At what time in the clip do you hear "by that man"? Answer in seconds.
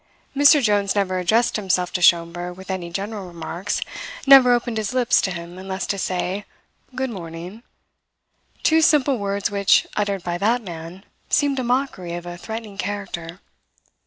10.23-11.03